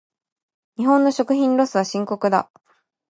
[0.77, 2.49] 日本の食品ロスは深刻だ。